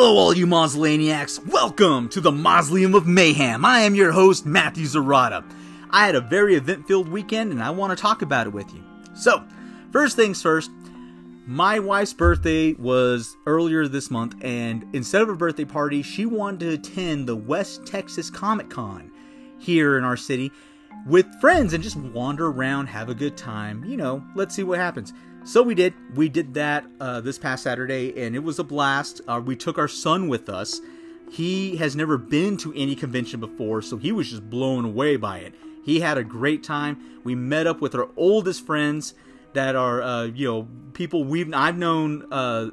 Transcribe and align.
Hello, 0.00 0.16
all 0.16 0.32
you 0.32 0.46
Mausolaniacs! 0.46 1.44
Welcome 1.44 2.08
to 2.10 2.20
the 2.20 2.30
Mausoleum 2.30 2.94
of 2.94 3.08
Mayhem. 3.08 3.64
I 3.64 3.80
am 3.80 3.96
your 3.96 4.12
host, 4.12 4.46
Matthew 4.46 4.84
Zarata. 4.84 5.44
I 5.90 6.06
had 6.06 6.14
a 6.14 6.20
very 6.20 6.54
event 6.54 6.86
filled 6.86 7.08
weekend 7.08 7.50
and 7.50 7.60
I 7.60 7.70
want 7.70 7.90
to 7.90 8.00
talk 8.00 8.22
about 8.22 8.46
it 8.46 8.52
with 8.52 8.72
you. 8.72 8.80
So, 9.16 9.42
first 9.90 10.14
things 10.14 10.40
first, 10.40 10.70
my 11.48 11.80
wife's 11.80 12.12
birthday 12.12 12.74
was 12.74 13.36
earlier 13.44 13.88
this 13.88 14.08
month, 14.08 14.36
and 14.40 14.86
instead 14.92 15.20
of 15.20 15.30
a 15.30 15.34
birthday 15.34 15.64
party, 15.64 16.02
she 16.02 16.26
wanted 16.26 16.60
to 16.60 16.74
attend 16.74 17.26
the 17.26 17.34
West 17.34 17.84
Texas 17.84 18.30
Comic 18.30 18.70
Con 18.70 19.10
here 19.58 19.98
in 19.98 20.04
our 20.04 20.16
city 20.16 20.52
with 21.06 21.26
friends 21.40 21.72
and 21.72 21.82
just 21.82 21.96
wander 21.96 22.48
around, 22.48 22.86
have 22.86 23.08
a 23.08 23.14
good 23.14 23.36
time. 23.36 23.84
You 23.84 23.96
know, 23.96 24.24
let's 24.34 24.54
see 24.54 24.62
what 24.62 24.78
happens. 24.78 25.12
So 25.44 25.62
we 25.62 25.74
did. 25.74 25.94
We 26.14 26.28
did 26.28 26.54
that 26.54 26.84
uh, 27.00 27.20
this 27.20 27.38
past 27.38 27.62
Saturday, 27.62 28.12
and 28.22 28.34
it 28.34 28.40
was 28.40 28.58
a 28.58 28.64
blast. 28.64 29.20
Uh, 29.26 29.40
we 29.44 29.56
took 29.56 29.78
our 29.78 29.88
son 29.88 30.28
with 30.28 30.48
us. 30.48 30.80
He 31.30 31.76
has 31.76 31.96
never 31.96 32.18
been 32.18 32.56
to 32.58 32.72
any 32.74 32.94
convention 32.94 33.40
before, 33.40 33.82
so 33.82 33.96
he 33.96 34.12
was 34.12 34.30
just 34.30 34.48
blown 34.50 34.84
away 34.84 35.16
by 35.16 35.38
it. 35.38 35.54
He 35.84 36.00
had 36.00 36.18
a 36.18 36.24
great 36.24 36.62
time. 36.62 37.20
We 37.24 37.34
met 37.34 37.66
up 37.66 37.80
with 37.80 37.94
our 37.94 38.08
oldest 38.16 38.66
friends 38.66 39.14
that 39.54 39.74
are, 39.74 40.02
uh, 40.02 40.24
you 40.24 40.46
know, 40.46 40.68
people 40.92 41.24
we've 41.24 41.52
I've 41.54 41.78
known 41.78 42.30
uh, 42.30 42.70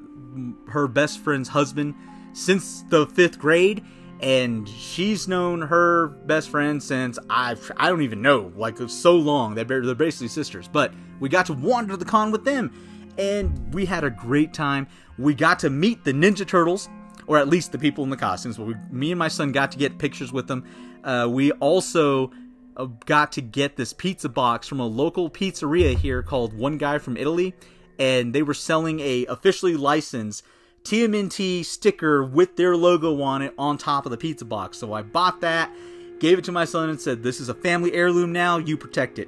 her 0.70 0.88
best 0.88 1.20
friend's 1.20 1.50
husband 1.50 1.96
since 2.34 2.84
the 2.90 3.08
fifth 3.08 3.40
grade, 3.40 3.84
and 4.22 4.68
she's 4.68 5.28
known 5.28 5.62
her 5.62 6.08
best 6.08 6.50
friend 6.50 6.82
since 6.82 7.20
I 7.30 7.56
I 7.78 7.90
don't 7.90 8.02
even 8.02 8.22
know 8.22 8.52
like 8.56 8.78
so 8.90 9.16
long. 9.16 9.56
They're 9.56 9.66
they're 9.66 9.96
basically 9.96 10.30
sisters, 10.30 10.68
but 10.68 10.94
we 11.20 11.30
got 11.30 11.46
to 11.48 11.54
wander 11.54 11.98
the 11.98 12.06
con 12.06 12.32
with 12.32 12.46
them, 12.46 12.72
and 13.18 13.74
we 13.74 13.86
had 13.86 14.04
a 14.04 14.10
great 14.10 14.54
time. 14.54 14.88
We 15.18 15.34
got 15.34 15.60
to 15.60 15.70
meet 15.70 16.04
the 16.04 16.14
Ninja 16.14 16.48
Turtles, 16.48 16.90
or 17.28 17.38
at 17.38 17.48
least 17.48 17.72
the 17.72 17.78
people 17.78 18.04
in 18.04 18.10
the 18.10 18.18
costumes. 18.18 18.58
But 18.58 18.68
we, 18.68 18.76
me 18.92 19.12
and 19.12 19.20
my 19.20 19.28
son 19.28 19.52
got 19.52 19.72
to 19.72 19.78
get 19.78 19.98
pictures 19.98 20.32
with 20.32 20.48
them. 20.48 20.66
Uh, 21.04 21.28
we 21.30 21.52
also 21.54 22.32
uh, 22.78 22.86
got 23.06 23.32
to 23.34 23.42
get 23.42 23.76
this 23.76 23.94
pizza 23.94 24.30
box 24.30 24.68
from 24.68 24.80
a 24.80 24.86
local 24.86 25.30
pizzeria 25.30 25.96
here 25.96 26.24
called 26.24 26.54
One 26.54 26.78
Guy 26.78 26.98
from 26.98 27.18
Italy, 27.18 27.54
and 28.00 28.34
they 28.34 28.44
were 28.44 28.54
selling 28.54 29.00
a 29.00 29.26
officially 29.28 29.76
licensed 29.76 30.44
TMNT 30.86 31.66
sticker 31.66 32.24
with 32.24 32.56
their 32.56 32.78
logo 32.78 33.22
on 33.22 33.42
it 33.42 33.54
on 33.58 33.78
top 33.78 34.06
of 34.06 34.12
the 34.12 34.18
pizza 34.18 34.46
box. 34.46 34.78
So 34.78 34.94
I 34.94 35.02
bought 35.02 35.42
that, 35.42 35.72
gave 36.20 36.38
it 36.38 36.46
to 36.46 36.52
my 36.52 36.64
son, 36.64 36.90
and 36.90 37.02
said, 37.02 37.24
"This 37.24 37.42
is 37.42 37.50
a 37.50 37.56
family 37.56 37.92
heirloom 37.94 38.32
now. 38.32 38.58
You 38.58 38.78
protect 38.78 39.18
it." 39.18 39.28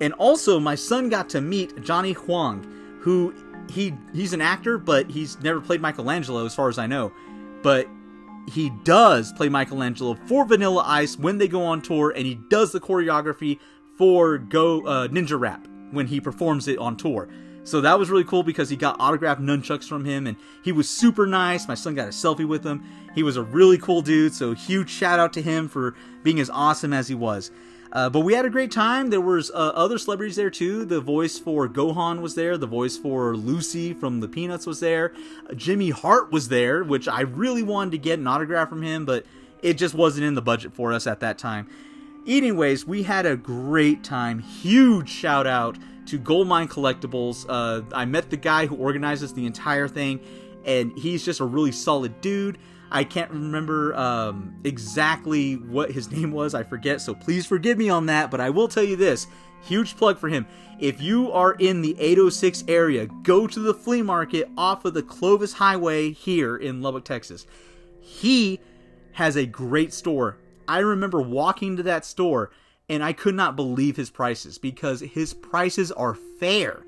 And 0.00 0.12
also, 0.14 0.60
my 0.60 0.76
son 0.76 1.08
got 1.08 1.28
to 1.30 1.40
meet 1.40 1.82
Johnny 1.82 2.12
Huang, 2.12 2.64
who 3.00 3.34
he 3.68 3.94
he's 4.14 4.32
an 4.32 4.40
actor, 4.40 4.78
but 4.78 5.10
he's 5.10 5.40
never 5.40 5.60
played 5.60 5.82
Michelangelo 5.82 6.46
as 6.46 6.54
far 6.54 6.68
as 6.68 6.78
I 6.78 6.86
know. 6.86 7.12
But 7.62 7.88
he 8.48 8.70
does 8.84 9.32
play 9.32 9.48
Michelangelo 9.48 10.14
for 10.26 10.44
Vanilla 10.44 10.84
Ice 10.86 11.18
when 11.18 11.38
they 11.38 11.48
go 11.48 11.64
on 11.64 11.82
tour, 11.82 12.12
and 12.14 12.24
he 12.24 12.36
does 12.48 12.70
the 12.70 12.80
choreography 12.80 13.58
for 13.98 14.38
Go 14.38 14.86
uh, 14.86 15.08
Ninja 15.08 15.38
Rap 15.38 15.66
when 15.90 16.06
he 16.06 16.20
performs 16.20 16.68
it 16.68 16.78
on 16.78 16.96
tour. 16.96 17.28
So 17.66 17.80
that 17.80 17.98
was 17.98 18.10
really 18.10 18.24
cool 18.24 18.44
because 18.44 18.70
he 18.70 18.76
got 18.76 18.96
autographed 19.00 19.40
nunchucks 19.40 19.88
from 19.88 20.04
him, 20.04 20.28
and 20.28 20.36
he 20.62 20.70
was 20.70 20.88
super 20.88 21.26
nice. 21.26 21.66
My 21.66 21.74
son 21.74 21.96
got 21.96 22.06
a 22.06 22.12
selfie 22.12 22.46
with 22.46 22.64
him. 22.64 22.84
He 23.12 23.24
was 23.24 23.36
a 23.36 23.42
really 23.42 23.76
cool 23.76 24.02
dude, 24.02 24.34
so 24.34 24.54
huge 24.54 24.88
shout 24.88 25.18
out 25.18 25.32
to 25.32 25.42
him 25.42 25.68
for 25.68 25.96
being 26.22 26.38
as 26.38 26.48
awesome 26.48 26.92
as 26.92 27.08
he 27.08 27.16
was. 27.16 27.50
Uh, 27.90 28.08
but 28.08 28.20
we 28.20 28.34
had 28.34 28.44
a 28.44 28.50
great 28.50 28.70
time. 28.70 29.10
There 29.10 29.20
was 29.20 29.50
uh, 29.50 29.72
other 29.74 29.98
celebrities 29.98 30.36
there 30.36 30.50
too. 30.50 30.84
The 30.84 31.00
voice 31.00 31.38
for 31.40 31.68
Gohan 31.68 32.20
was 32.20 32.36
there. 32.36 32.56
The 32.56 32.66
voice 32.68 32.96
for 32.96 33.36
Lucy 33.36 33.92
from 33.92 34.20
the 34.20 34.28
Peanuts 34.28 34.66
was 34.66 34.78
there. 34.78 35.12
Jimmy 35.56 35.90
Hart 35.90 36.30
was 36.30 36.48
there, 36.48 36.84
which 36.84 37.08
I 37.08 37.22
really 37.22 37.64
wanted 37.64 37.92
to 37.92 37.98
get 37.98 38.20
an 38.20 38.28
autograph 38.28 38.68
from 38.68 38.82
him, 38.82 39.06
but 39.06 39.26
it 39.60 39.74
just 39.74 39.94
wasn't 39.94 40.24
in 40.26 40.34
the 40.34 40.42
budget 40.42 40.72
for 40.72 40.92
us 40.92 41.06
at 41.06 41.18
that 41.20 41.36
time. 41.36 41.68
Anyways, 42.28 42.86
we 42.86 43.04
had 43.04 43.26
a 43.26 43.36
great 43.36 44.04
time. 44.04 44.38
Huge 44.38 45.08
shout 45.08 45.46
out 45.48 45.78
to 46.06 46.18
Goldmine 46.18 46.68
Collectibles. 46.68 47.46
Uh, 47.48 47.82
I 47.94 48.04
met 48.04 48.30
the 48.30 48.36
guy 48.36 48.66
who 48.66 48.76
organizes 48.76 49.34
the 49.34 49.46
entire 49.46 49.88
thing, 49.88 50.20
and 50.64 50.96
he's 50.98 51.24
just 51.24 51.40
a 51.40 51.44
really 51.44 51.72
solid 51.72 52.20
dude. 52.20 52.58
I 52.90 53.04
can't 53.04 53.30
remember 53.30 53.94
um, 53.96 54.54
exactly 54.64 55.54
what 55.54 55.90
his 55.90 56.10
name 56.12 56.32
was. 56.32 56.54
I 56.54 56.62
forget, 56.62 57.00
so 57.00 57.14
please 57.14 57.46
forgive 57.46 57.78
me 57.78 57.88
on 57.88 58.06
that. 58.06 58.30
But 58.30 58.40
I 58.40 58.50
will 58.50 58.68
tell 58.68 58.84
you 58.84 58.96
this 58.96 59.26
huge 59.62 59.96
plug 59.96 60.18
for 60.18 60.28
him. 60.28 60.46
If 60.78 61.00
you 61.00 61.32
are 61.32 61.54
in 61.54 61.82
the 61.82 61.98
806 61.98 62.64
area, 62.68 63.06
go 63.06 63.46
to 63.46 63.60
the 63.60 63.74
flea 63.74 64.02
market 64.02 64.48
off 64.56 64.84
of 64.84 64.94
the 64.94 65.02
Clovis 65.02 65.54
Highway 65.54 66.12
here 66.12 66.56
in 66.56 66.82
Lubbock, 66.82 67.04
Texas. 67.04 67.46
He 68.00 68.60
has 69.12 69.36
a 69.36 69.46
great 69.46 69.92
store. 69.92 70.36
I 70.68 70.80
remember 70.80 71.20
walking 71.20 71.76
to 71.76 71.82
that 71.84 72.04
store 72.04 72.50
and 72.88 73.02
I 73.02 73.12
could 73.12 73.34
not 73.34 73.56
believe 73.56 73.96
his 73.96 74.10
prices 74.10 74.58
because 74.58 75.00
his 75.00 75.34
prices 75.34 75.90
are 75.92 76.14
fair. 76.14 76.84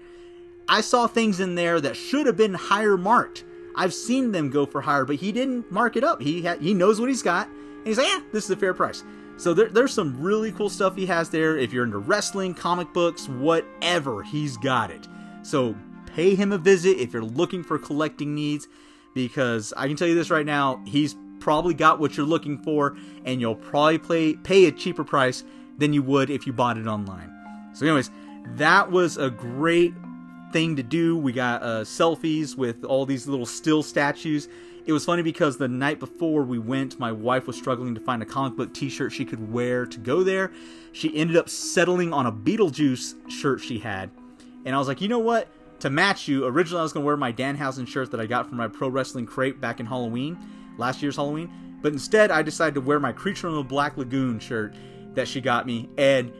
I 0.69 0.81
saw 0.81 1.07
things 1.07 1.41
in 1.41 1.55
there 1.55 1.81
that 1.81 1.97
should 1.97 2.27
have 2.27 2.37
been 2.37 2.55
higher 2.55 2.97
marked 2.97 3.45
I've 3.79 3.95
seen 3.95 4.33
them 4.33 4.51
go 4.51 4.67
for 4.67 4.81
higher, 4.81 5.05
but 5.05 5.17
he 5.17 5.31
didn't 5.31 5.71
mark 5.71 5.95
it 5.95 6.03
up. 6.03 6.21
He 6.21 6.43
ha- 6.43 6.59
he 6.61 6.75
knows 6.75 7.01
what 7.01 7.09
he's 7.09 7.23
got, 7.23 7.47
and 7.47 7.87
he's 7.87 7.97
like, 7.97 8.09
yeah, 8.09 8.21
this 8.33 8.45
is 8.45 8.51
a 8.51 8.57
fair 8.57 8.75
price. 8.75 9.05
So 9.37 9.55
there, 9.55 9.69
there's 9.69 9.95
some 9.95 10.21
really 10.21 10.51
cool 10.51 10.69
stuff 10.69 10.97
he 10.97 11.07
has 11.07 11.31
there. 11.31 11.57
If 11.57 11.73
you're 11.73 11.85
into 11.85 11.99
wrestling, 11.99 12.55
comic 12.55 12.93
books, 12.93 13.29
whatever, 13.29 14.25
he's 14.25 14.57
got 14.57 14.91
it. 14.91 15.07
So 15.43 15.77
pay 16.07 16.35
him 16.35 16.51
a 16.51 16.59
visit 16.59 16.99
if 16.99 17.13
you're 17.13 17.23
looking 17.23 17.63
for 17.63 17.79
collecting 17.79 18.35
needs, 18.35 18.67
because 19.15 19.73
I 19.77 19.87
can 19.87 19.97
tell 19.97 20.09
you 20.09 20.17
this 20.17 20.29
right 20.29 20.45
now, 20.45 20.83
he's 20.85 21.17
probably 21.39 21.73
got 21.73 22.01
what 22.01 22.17
you're 22.17 22.27
looking 22.27 22.59
for, 22.59 22.97
and 23.25 23.41
you'll 23.41 23.55
probably 23.55 23.99
play, 23.99 24.35
pay 24.35 24.67
a 24.67 24.73
cheaper 24.73 25.05
price 25.05 25.45
than 25.79 25.93
you 25.93 26.03
would 26.03 26.29
if 26.29 26.47
you 26.47 26.53
bought 26.53 26.77
it 26.77 26.87
online. 26.87 27.33
So, 27.73 27.87
anyways, 27.87 28.11
that 28.57 28.91
was 28.91 29.17
a 29.17 29.31
great 29.31 29.95
thing 30.53 30.77
to 30.77 30.83
do. 30.83 31.17
We 31.17 31.33
got 31.33 31.63
uh, 31.63 31.81
selfies 31.83 32.57
with 32.57 32.85
all 32.85 33.07
these 33.07 33.27
little 33.27 33.47
still 33.47 33.83
statues. 33.83 34.49
It 34.87 34.93
was 34.93 35.05
funny 35.05 35.23
because 35.23 35.59
the 35.59 35.69
night 35.69 36.01
before 36.01 36.43
we 36.43 36.59
went, 36.59 36.99
my 36.99 37.13
wife 37.13 37.47
was 37.47 37.57
struggling 37.57 37.95
to 37.95 38.01
find 38.01 38.23
a 38.23 38.27
comic 38.27 38.57
book 38.57 38.73
t 38.73 38.89
shirt 38.89 39.13
she 39.13 39.25
could 39.25 39.53
wear 39.53 39.85
to 39.85 39.99
go 39.99 40.23
there. 40.23 40.51
She 40.93 41.15
ended 41.15 41.37
up 41.37 41.49
settling 41.49 42.13
on 42.13 42.27
a 42.27 42.33
Beetlejuice 42.33 43.31
shirt 43.31 43.61
she 43.61 43.79
had. 43.79 44.11
And 44.65 44.75
I 44.75 44.79
was 44.79 44.89
like, 44.89 45.01
you 45.01 45.09
know 45.09 45.19
what? 45.19 45.49
To 45.81 45.91
match 45.91 46.27
you, 46.27 46.47
originally 46.47 46.81
I 46.81 46.83
was 46.83 46.93
going 46.93 47.05
to 47.05 47.07
wear 47.07 47.17
my 47.17 47.33
Danhausen 47.33 47.87
shirt 47.87 48.11
that 48.11 48.21
I 48.21 48.27
got 48.27 48.49
from 48.49 48.57
my 48.57 48.67
pro 48.67 48.89
wrestling 48.89 49.27
crate 49.27 49.61
back 49.61 49.79
in 49.79 49.87
Halloween, 49.87 50.37
last 50.79 51.03
year's 51.03 51.17
Halloween. 51.17 51.51
But 51.83 51.93
instead, 51.93 52.31
I 52.31 52.43
decided 52.43 52.75
to 52.75 52.81
wear 52.81 52.99
my 52.99 53.13
Creature 53.13 53.43
from 53.43 53.55
the 53.55 53.63
Black 53.63 53.97
Lagoon 53.97 54.41
shirt 54.41 54.75
that 55.15 55.29
she 55.29 55.41
got 55.41 55.67
me. 55.67 55.89
And 55.99 56.33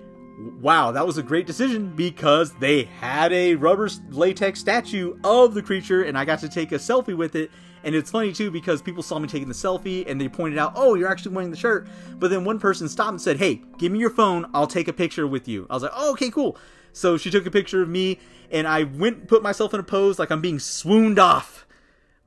wow, 0.61 0.93
that 0.93 1.07
was 1.07 1.19
a 1.19 1.23
great 1.23 1.47
decision 1.47 1.95
because 1.95 2.53
they 2.55 2.85
had 2.85 3.33
a 3.33 3.55
rubber 3.57 3.89
latex 4.11 4.61
statue 4.61 5.19
of 5.25 5.55
the 5.55 5.63
creature 5.63 6.05
and 6.05 6.17
I 6.17 6.25
got 6.25 6.39
to 6.41 6.49
take 6.49 6.73
a 6.73 6.77
selfie 6.77 7.17
with 7.17 7.35
it. 7.35 7.51
And 7.85 7.95
it's 7.95 8.11
funny 8.11 8.33
too 8.33 8.51
because 8.51 8.83
people 8.83 9.03
saw 9.03 9.19
me 9.19 9.29
taking 9.29 9.49
the 9.49 9.55
selfie 9.55 10.09
and 10.09 10.21
they 10.21 10.29
pointed 10.29 10.59
out, 10.59 10.73
oh, 10.77 10.95
you're 10.95 11.11
actually 11.11 11.35
wearing 11.35 11.51
the 11.51 11.57
shirt. 11.57 11.89
But 12.19 12.31
then 12.31 12.45
one 12.45 12.59
person 12.59 12.89
stopped 12.89 13.11
and 13.11 13.21
said, 13.21 13.39
hey, 13.39 13.63
give 13.79 13.93
me 13.93 13.99
your 13.99 14.11
phone. 14.11 14.47
I'll 14.55 14.67
take 14.67 14.89
a 14.89 14.93
picture 14.93 15.27
with 15.27 15.49
you. 15.49 15.67
I 15.71 15.75
was 15.75 15.83
like, 15.83 15.93
oh, 15.95 16.13
okay, 16.13 16.31
cool. 16.31 16.57
So 16.93 17.17
she 17.17 17.31
took 17.31 17.47
a 17.47 17.51
picture 17.51 17.83
of 17.83 17.89
me 17.89 18.19
and 18.51 18.67
I 18.67 18.85
went 18.85 19.29
put 19.29 19.43
myself 19.43 19.75
in 19.75 19.81
a 19.81 19.85
pose 19.85 20.19
like 20.19 20.31
I'm 20.31 20.41
being 20.41 20.59
swooned 20.59 21.19
off 21.19 21.67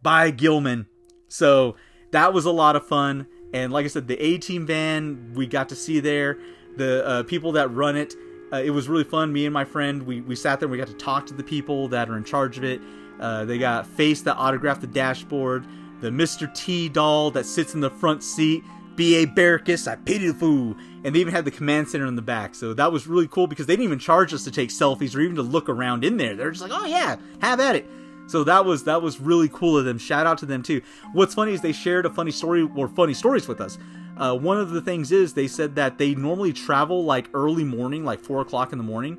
by 0.02 0.32
Gillman. 0.32 0.88
So 1.28 1.76
that 2.12 2.34
was 2.34 2.46
a 2.46 2.52
lot 2.52 2.76
of 2.76 2.88
fun. 2.88 3.28
And 3.54 3.74
like 3.74 3.86
I 3.86 3.90
said, 3.90 4.08
the 4.08 4.22
A 4.22 4.38
Team 4.38 4.66
van 4.66 5.34
we 5.34 5.48
got 5.48 5.70
to 5.70 5.76
see 5.76 6.00
there 6.00 6.38
the 6.78 7.06
uh, 7.06 7.24
people 7.24 7.52
that 7.54 7.72
run 7.72 7.96
it. 7.96 8.16
Uh, 8.52 8.58
it 8.58 8.72
was 8.72 8.90
really 8.90 9.04
fun. 9.04 9.32
Me 9.32 9.46
and 9.46 9.54
my 9.54 9.64
friend, 9.64 10.04
we, 10.04 10.22
we 10.22 10.36
sat 10.36 10.60
there 10.60 10.68
and 10.68 10.72
we 10.72 10.78
got 10.78 10.88
to 10.88 10.94
talk 10.94 11.26
to 11.28 11.34
the 11.34 11.44
people 11.44 11.88
that 11.90 12.10
are 12.10 12.18
in 12.18 12.24
charge 12.24 12.58
of 12.58 12.64
it. 12.64 12.82
Uh, 13.20 13.46
they 13.46 13.58
got 13.58 13.86
Face 13.86 14.22
that 14.22 14.36
autographed 14.36 14.82
the 14.82 14.88
dashboard, 14.88 15.66
the 16.02 16.10
Mr. 16.10 16.54
T 16.54 16.90
doll 16.90 17.32
that 17.32 17.46
sits 17.46 17.74
in 17.74 17.80
the 17.80 17.90
front 17.90 18.24
seat, 18.24 18.64
B.A. 18.96 19.26
Baracus, 19.26 19.88
I 19.88 19.96
pity 19.96 20.28
the 20.28 20.34
fool. 20.34 20.76
And 21.04 21.16
they 21.16 21.20
even 21.20 21.34
had 21.34 21.46
the 21.46 21.52
command 21.52 21.88
center 21.90 22.06
in 22.06 22.16
the 22.16 22.22
back. 22.22 22.56
So 22.56 22.74
that 22.74 22.92
was 22.92 23.08
really 23.08 23.28
cool 23.28 23.48
because 23.48 23.68
they 23.68 23.74
didn't 23.74 23.86
even 23.86 24.00
charge 24.00 24.34
us 24.34 24.44
to 24.44 24.52
take 24.52 24.70
selfies 24.70 25.16
or 25.16 25.22
even 25.22 25.36
to 25.36 25.44
look 25.44 25.70
around 25.70 26.04
in 26.04 26.18
there. 26.18 26.36
They're 26.36 26.52
just 26.52 26.62
like, 26.62 26.72
oh 26.74 26.86
yeah, 26.86 27.18
have 27.42 27.60
at 27.60 27.76
it. 27.76 27.88
So 28.28 28.44
that 28.44 28.66
was 28.66 28.84
that 28.86 29.02
was 29.02 29.20
really 29.20 29.50
cool 29.50 29.78
of 29.78 29.86
them. 29.86 29.98
Shout 29.98 30.26
out 30.26 30.38
to 30.40 30.46
them 30.46 30.64
too. 30.64 30.82
What's 31.14 31.34
funny 31.34 31.54
is 31.54 31.62
they 31.62 31.72
shared 31.72 32.06
a 32.06 32.10
funny 32.10 32.32
story 32.32 32.70
or 32.76 32.88
funny 32.88 33.14
stories 33.14 33.48
with 33.48 33.62
us. 33.62 33.78
Uh, 34.18 34.36
one 34.36 34.58
of 34.58 34.72
the 34.72 34.82
things 34.82 35.12
is 35.12 35.34
they 35.34 35.48
said 35.48 35.76
that 35.76 35.98
they 35.98 36.16
normally 36.16 36.54
travel 36.54 37.04
like 37.04 37.30
early 37.34 37.64
morning, 37.64 38.06
like 38.06 38.20
four 38.20 38.42
o'clock 38.42 38.72
in 38.72 38.78
the 38.78 38.84
morning, 38.84 39.18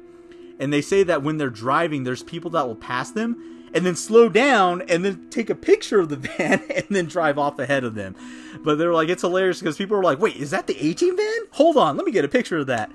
and 0.59 0.73
they 0.73 0.81
say 0.81 1.03
that 1.03 1.23
when 1.23 1.39
they're 1.39 1.51
driving, 1.51 2.05
there's 2.05 2.23
people 2.23 2.51
that 2.51 2.67
will 2.67 2.77
pass 2.77 3.11
them 3.11 3.69
and 3.75 3.87
then 3.87 3.97
slow 3.97 4.29
down 4.29 4.83
and 4.83 5.05
then 5.05 5.29
take 5.31 5.51
a 5.51 5.55
picture 5.55 5.99
of 5.99 6.09
the 6.09 6.17
van 6.39 6.63
and 6.71 6.87
then 6.91 7.07
drive 7.07 7.39
off 7.39 7.59
ahead 7.59 7.85
of 7.85 7.95
them. 7.95 8.15
But 8.63 8.79
they're 8.79 8.93
like, 8.93 9.09
it's 9.09 9.23
hilarious 9.23 9.61
because 9.61 9.77
people 9.77 9.97
are 9.97 10.03
like, 10.03 10.21
wait, 10.21 10.37
is 10.37 10.51
that 10.51 10.67
the 10.67 10.79
A 10.79 10.95
Team 10.95 11.17
van? 11.17 11.41
Hold 11.53 11.77
on, 11.77 11.97
let 11.97 12.07
me 12.07 12.13
get 12.13 12.25
a 12.25 12.29
picture 12.29 12.59
of 12.59 12.67
that. 12.67 12.93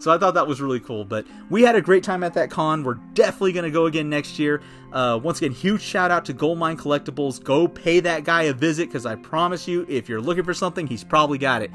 So 0.00 0.12
I 0.12 0.18
thought 0.18 0.34
that 0.34 0.46
was 0.46 0.60
really 0.60 0.80
cool. 0.80 1.04
But 1.04 1.26
we 1.50 1.62
had 1.62 1.74
a 1.74 1.80
great 1.80 2.04
time 2.04 2.22
at 2.22 2.34
that 2.34 2.50
con. 2.50 2.84
We're 2.84 2.98
definitely 3.14 3.52
going 3.52 3.64
to 3.64 3.70
go 3.70 3.86
again 3.86 4.08
next 4.08 4.38
year. 4.38 4.62
Uh, 4.92 5.18
once 5.22 5.38
again, 5.38 5.52
huge 5.52 5.82
shout 5.82 6.10
out 6.10 6.24
to 6.26 6.32
Goldmine 6.32 6.76
Collectibles. 6.76 7.42
Go 7.42 7.66
pay 7.66 8.00
that 8.00 8.24
guy 8.24 8.44
a 8.44 8.52
visit 8.52 8.88
because 8.88 9.06
I 9.06 9.16
promise 9.16 9.66
you, 9.66 9.84
if 9.88 10.08
you're 10.08 10.20
looking 10.20 10.44
for 10.44 10.54
something, 10.54 10.86
he's 10.86 11.04
probably 11.04 11.38
got 11.38 11.62
it. 11.62 11.70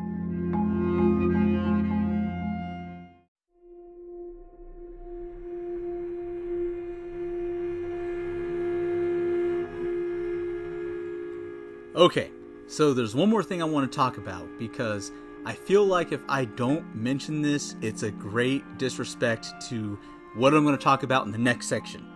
Okay, 11.95 12.31
so 12.67 12.93
there's 12.93 13.13
one 13.13 13.29
more 13.29 13.43
thing 13.43 13.61
I 13.61 13.65
want 13.65 13.91
to 13.91 13.95
talk 13.95 14.17
about 14.17 14.47
because 14.57 15.11
I 15.45 15.53
feel 15.53 15.83
like 15.83 16.13
if 16.13 16.21
I 16.29 16.45
don't 16.45 16.95
mention 16.95 17.41
this, 17.41 17.75
it's 17.81 18.03
a 18.03 18.11
great 18.11 18.77
disrespect 18.77 19.53
to 19.69 19.99
what 20.35 20.53
I'm 20.53 20.63
going 20.63 20.77
to 20.77 20.83
talk 20.83 21.03
about 21.03 21.25
in 21.25 21.33
the 21.33 21.37
next 21.37 21.67
section. 21.67 22.07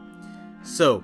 So, 0.64 1.04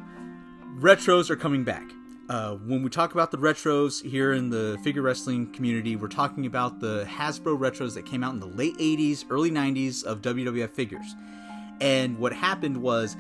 retros 0.79 1.29
are 1.29 1.35
coming 1.35 1.65
back. 1.65 1.83
Uh, 2.29 2.55
when 2.55 2.81
we 2.81 2.89
talk 2.89 3.13
about 3.13 3.31
the 3.31 3.37
retros 3.37 4.01
here 4.01 4.31
in 4.31 4.49
the 4.49 4.79
figure 4.83 5.01
wrestling 5.01 5.51
community, 5.51 5.97
we're 5.97 6.07
talking 6.07 6.45
about 6.45 6.79
the 6.79 7.05
Hasbro 7.09 7.57
retros 7.57 7.93
that 7.95 8.05
came 8.05 8.23
out 8.23 8.33
in 8.33 8.39
the 8.39 8.47
late 8.47 8.77
80s, 8.77 9.25
early 9.29 9.51
90s 9.51 10.05
of 10.05 10.21
WWF 10.21 10.69
figures. 10.69 11.15
And 11.81 12.17
what 12.17 12.31
happened 12.31 12.77
was 12.77 13.17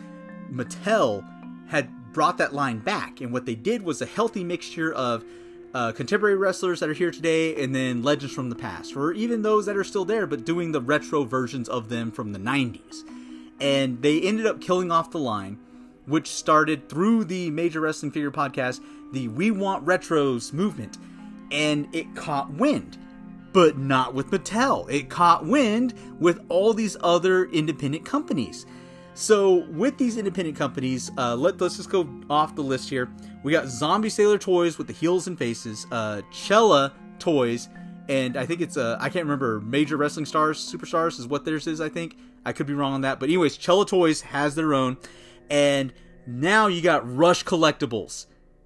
Mattel 0.49 1.27
had 1.67 2.13
brought 2.13 2.37
that 2.37 2.53
line 2.53 2.79
back, 2.79 3.19
and 3.19 3.33
what 3.33 3.45
they 3.45 3.55
did 3.55 3.81
was 3.81 4.01
a 4.01 4.05
healthy 4.05 4.45
mixture 4.45 4.93
of 4.93 5.25
uh, 5.73 5.91
contemporary 5.91 6.35
wrestlers 6.35 6.79
that 6.79 6.89
are 6.89 6.93
here 6.93 7.11
today, 7.11 7.61
and 7.61 7.75
then 7.75 8.03
legends 8.03 8.33
from 8.33 8.49
the 8.49 8.55
past, 8.55 8.95
or 8.95 9.11
even 9.13 9.41
those 9.41 9.65
that 9.65 9.75
are 9.75 9.83
still 9.83 10.05
there, 10.05 10.27
but 10.27 10.45
doing 10.45 10.71
the 10.71 10.81
retro 10.81 11.23
versions 11.23 11.67
of 11.67 11.89
them 11.89 12.11
from 12.11 12.31
the 12.31 12.39
90s. 12.39 13.01
And 13.59 14.01
they 14.01 14.21
ended 14.21 14.45
up 14.45 14.61
killing 14.61 14.91
off 14.91 15.11
the 15.11 15.19
line, 15.19 15.57
which 16.05 16.27
started 16.27 16.89
through 16.89 17.25
the 17.25 17.49
Major 17.49 17.81
Wrestling 17.81 18.11
Figure 18.11 18.31
podcast, 18.31 18.81
the 19.13 19.27
We 19.29 19.51
Want 19.51 19.85
Retros 19.85 20.53
movement, 20.53 20.97
and 21.51 21.87
it 21.93 22.15
caught 22.15 22.51
wind. 22.53 22.97
But 23.51 23.77
not 23.77 24.15
with 24.15 24.31
Mattel. 24.31 24.89
It 24.91 25.09
caught 25.09 25.45
wind 25.45 25.93
with 26.19 26.43
all 26.49 26.73
these 26.73 26.97
other 27.01 27.45
independent 27.45 28.03
companies. 28.03 28.65
So 29.15 29.65
with 29.69 29.97
these 29.97 30.17
independent 30.17 30.57
companies, 30.57 31.11
uh, 31.17 31.35
let, 31.35 31.61
us 31.61 31.77
just 31.77 31.89
go 31.89 32.09
off 32.29 32.55
the 32.55 32.63
list 32.63 32.89
here. 32.89 33.09
We 33.43 33.51
got 33.51 33.67
Zombie 33.67 34.09
Sailor 34.09 34.37
Toys 34.39 34.77
with 34.77 34.87
the 34.87 34.93
heels 34.93 35.27
and 35.27 35.37
faces, 35.37 35.85
uh, 35.91 36.21
Cella 36.31 36.93
Toys, 37.19 37.69
and 38.09 38.35
I 38.35 38.45
think 38.45 38.61
it's 38.61 38.75
uh, 38.75 38.97
I 38.99 39.09
can't 39.09 39.25
remember 39.25 39.61
Major 39.61 39.97
Wrestling 39.97 40.25
Stars 40.25 40.59
Superstars 40.59 41.19
is 41.19 41.27
what 41.27 41.45
theirs 41.45 41.67
is. 41.67 41.79
I 41.79 41.89
think 41.89 42.17
I 42.45 42.51
could 42.51 42.67
be 42.67 42.73
wrong 42.73 42.93
on 42.93 43.01
that, 43.01 43.19
but 43.19 43.29
anyways, 43.29 43.57
Cella 43.57 43.85
Toys 43.85 44.21
has 44.21 44.55
their 44.55 44.73
own, 44.73 44.97
and 45.49 45.93
now 46.25 46.67
you 46.67 46.81
got 46.81 47.09
Rush 47.15 47.45
Collectibles 47.45 48.25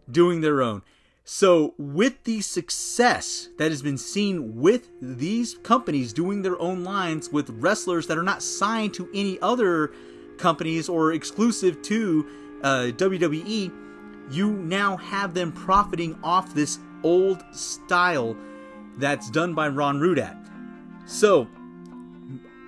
doing 0.10 0.42
their 0.42 0.62
own. 0.62 0.82
So, 1.24 1.74
with 1.78 2.24
the 2.24 2.40
success 2.40 3.50
that 3.58 3.70
has 3.70 3.82
been 3.82 3.98
seen 3.98 4.56
with 4.56 4.88
these 5.02 5.58
companies 5.58 6.14
doing 6.14 6.42
their 6.42 6.58
own 6.60 6.86
lines 6.86 7.30
with 7.30 7.50
wrestlers 7.50 8.08
that 8.08 8.18
are 8.18 8.24
not 8.24 8.42
signed 8.42 8.94
to 8.94 9.10
any 9.14 9.38
other 9.42 9.92
companies 10.38 10.90
or 10.90 11.14
exclusive 11.14 11.82
to 11.84 12.28
uh, 12.64 12.92
WWE, 12.96 13.72
you 14.30 14.52
now 14.52 14.98
have 14.98 15.34
them 15.34 15.52
profiting 15.52 16.18
off 16.24 16.54
this 16.54 16.80
old 17.04 17.44
style 17.52 18.36
that's 18.98 19.30
done 19.30 19.54
by 19.54 19.68
Ron 19.68 20.00
Rudat. 20.00 20.38
So, 21.06 21.48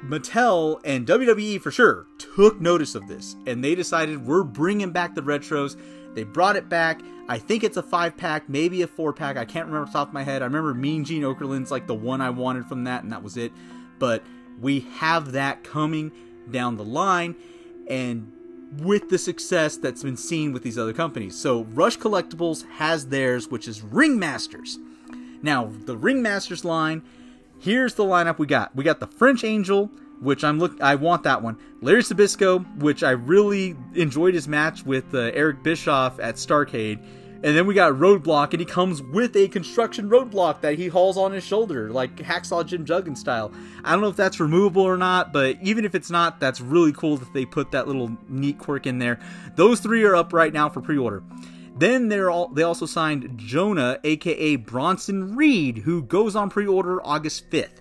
Mattel 0.05 0.79
and 0.85 1.05
WWE 1.05 1.59
for 1.59 1.71
sure 1.71 2.07
took 2.17 2.61
notice 2.61 2.95
of 2.95 3.07
this 3.07 3.35
and 3.45 3.63
they 3.63 3.75
decided 3.75 4.25
we're 4.25 4.43
bringing 4.43 4.91
back 4.91 5.15
the 5.15 5.21
retros. 5.21 5.75
They 6.15 6.23
brought 6.23 6.55
it 6.55 6.69
back. 6.69 7.01
I 7.27 7.37
think 7.37 7.63
it's 7.63 7.77
a 7.77 7.83
five 7.83 8.15
pack, 8.15 8.47
maybe 8.47 8.81
a 8.81 8.87
four 8.87 9.13
pack. 9.13 9.37
I 9.37 9.45
can't 9.45 9.65
remember 9.67 9.87
off 9.87 9.93
the 9.93 9.99
top 9.99 10.07
of 10.07 10.13
my 10.13 10.23
head. 10.23 10.41
I 10.41 10.45
remember 10.45 10.73
Mean 10.73 11.03
Gene 11.03 11.23
Okerlund's 11.23 11.69
like 11.69 11.85
the 11.85 11.95
one 11.95 12.21
I 12.21 12.29
wanted 12.29 12.65
from 12.65 12.85
that, 12.85 13.03
and 13.03 13.11
that 13.11 13.21
was 13.21 13.37
it. 13.37 13.51
But 13.99 14.23
we 14.59 14.79
have 14.97 15.33
that 15.33 15.63
coming 15.63 16.11
down 16.49 16.77
the 16.77 16.83
line 16.83 17.35
and 17.89 18.31
with 18.77 19.09
the 19.09 19.17
success 19.17 19.77
that's 19.77 20.03
been 20.03 20.17
seen 20.17 20.53
with 20.53 20.63
these 20.63 20.77
other 20.77 20.93
companies. 20.93 21.35
So 21.35 21.63
Rush 21.63 21.97
Collectibles 21.97 22.69
has 22.73 23.07
theirs, 23.07 23.47
which 23.47 23.67
is 23.67 23.81
Ringmasters. 23.81 24.77
Now, 25.41 25.71
the 25.85 25.97
Ringmasters 25.97 26.63
line, 26.63 27.01
here's 27.59 27.95
the 27.95 28.03
lineup 28.03 28.37
we 28.37 28.45
got. 28.45 28.75
We 28.75 28.83
got 28.83 28.99
the 28.99 29.07
French 29.07 29.43
Angel, 29.43 29.89
which 30.21 30.43
I'm 30.43 30.59
look 30.59 30.79
I 30.81 30.95
want 30.95 31.23
that 31.23 31.41
one. 31.41 31.57
Larry 31.81 32.03
Zbyszko, 32.03 32.81
which 32.81 33.03
I 33.03 33.11
really 33.11 33.75
enjoyed 33.95 34.33
his 34.33 34.47
match 34.47 34.85
with 34.85 35.13
uh, 35.15 35.31
Eric 35.33 35.63
Bischoff 35.63 36.19
at 36.19 36.35
Starcade. 36.35 36.99
And 37.41 37.55
then 37.55 37.65
we 37.65 37.73
got 37.73 37.93
Roadblock, 37.93 38.51
and 38.51 38.59
he 38.59 38.65
comes 38.65 39.01
with 39.01 39.33
a 39.37 39.47
construction 39.47 40.09
roadblock 40.09 40.59
that 40.59 40.77
he 40.77 40.89
hauls 40.89 41.17
on 41.17 41.31
his 41.31 41.41
shoulder, 41.41 41.89
like 41.89 42.17
Hacksaw 42.17 42.65
Jim 42.65 42.83
Duggan 42.83 43.15
style. 43.15 43.53
I 43.81 43.93
don't 43.93 44.01
know 44.01 44.09
if 44.09 44.17
that's 44.17 44.41
removable 44.41 44.81
or 44.81 44.97
not, 44.97 45.31
but 45.31 45.57
even 45.61 45.85
if 45.85 45.95
it's 45.95 46.09
not, 46.09 46.41
that's 46.41 46.59
really 46.59 46.91
cool 46.91 47.15
that 47.15 47.31
they 47.33 47.45
put 47.45 47.71
that 47.71 47.87
little 47.87 48.17
neat 48.27 48.57
quirk 48.57 48.85
in 48.85 48.99
there. 48.99 49.21
Those 49.55 49.79
three 49.79 50.03
are 50.03 50.17
up 50.17 50.33
right 50.33 50.51
now 50.51 50.67
for 50.67 50.81
pre-order. 50.81 51.23
Then 51.77 52.09
they're 52.09 52.29
all 52.29 52.49
they 52.49 52.63
also 52.63 52.85
signed 52.85 53.37
Jonah, 53.37 54.01
aka 54.03 54.57
Bronson 54.57 55.37
Reed, 55.37 55.77
who 55.79 56.03
goes 56.03 56.35
on 56.35 56.49
pre-order 56.49 57.01
August 57.05 57.49
5th. 57.49 57.79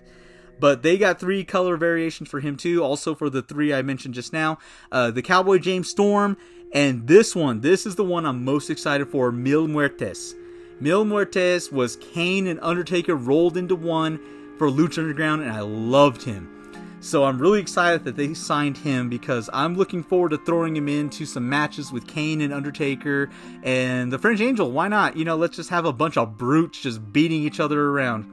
But 0.57 0.83
they 0.83 0.97
got 0.97 1.19
three 1.19 1.43
color 1.43 1.75
variations 1.75 2.29
for 2.29 2.39
him 2.39 2.55
too, 2.55 2.83
also 2.83 3.13
for 3.13 3.29
the 3.29 3.41
three 3.41 3.73
I 3.73 3.81
mentioned 3.81 4.13
just 4.13 4.31
now. 4.31 4.57
Uh, 4.91 5.11
the 5.11 5.21
Cowboy 5.21 5.57
James 5.57 5.89
Storm 5.89 6.37
and 6.71 7.07
this 7.07 7.35
one, 7.35 7.61
this 7.61 7.85
is 7.85 7.95
the 7.95 8.03
one 8.03 8.25
I'm 8.25 8.43
most 8.43 8.69
excited 8.69 9.09
for 9.09 9.31
Mil 9.31 9.67
Muertes. 9.67 10.35
Mil 10.79 11.03
Muertes 11.03 11.71
was 11.71 11.97
Kane 11.97 12.47
and 12.47 12.59
Undertaker 12.61 13.15
rolled 13.15 13.57
into 13.57 13.75
one 13.75 14.19
for 14.57 14.69
Lucha 14.69 14.99
Underground, 14.99 15.41
and 15.41 15.51
I 15.51 15.61
loved 15.61 16.23
him. 16.23 16.55
So 17.01 17.23
I'm 17.23 17.39
really 17.39 17.61
excited 17.61 18.03
that 18.03 18.17
they 18.17 18.33
signed 18.33 18.77
him 18.77 19.07
because 19.09 19.49
I'm 19.53 19.75
looking 19.75 20.03
forward 20.03 20.29
to 20.29 20.37
throwing 20.37 20.75
him 20.75 20.89
into 20.89 21.25
some 21.25 21.47
matches 21.47 21.91
with 21.93 22.07
Kane 22.07 22.41
and 22.41 22.53
Undertaker 22.53 23.29
and 23.63 24.11
the 24.11 24.19
French 24.19 24.41
Angel. 24.41 24.69
Why 24.69 24.89
not? 24.89 25.15
You 25.15 25.23
know, 25.23 25.37
let's 25.37 25.55
just 25.55 25.69
have 25.69 25.85
a 25.85 25.93
bunch 25.93 26.17
of 26.17 26.37
brutes 26.37 26.81
just 26.81 27.13
beating 27.13 27.41
each 27.41 27.61
other 27.61 27.81
around. 27.87 28.25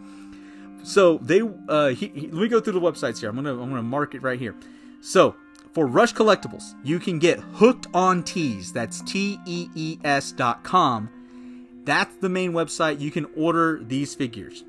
So 0.82 1.18
they, 1.18 1.42
uh, 1.68 1.88
he, 1.88 2.08
he, 2.08 2.20
let 2.28 2.42
me 2.42 2.48
go 2.48 2.60
through 2.60 2.72
the 2.72 2.80
websites 2.80 3.20
here. 3.20 3.28
I'm 3.28 3.36
gonna, 3.36 3.52
I'm 3.52 3.70
gonna 3.70 3.82
mark 3.82 4.14
it 4.14 4.22
right 4.22 4.38
here. 4.38 4.54
So 5.00 5.36
for 5.76 5.86
Rush 5.86 6.14
Collectibles, 6.14 6.74
you 6.82 6.98
can 6.98 7.18
get 7.18 7.38
Hooked 7.38 7.86
on 7.92 8.22
Tees. 8.22 8.72
That's 8.72 9.02
T 9.02 9.38
E 9.44 9.68
E 9.74 9.98
S 10.02 10.32
dot 10.32 10.64
com. 10.64 11.10
That's 11.84 12.16
the 12.16 12.30
main 12.30 12.52
website. 12.52 12.98
You 12.98 13.10
can 13.10 13.26
order 13.36 13.78
these 13.84 14.14
figures. 14.14 14.64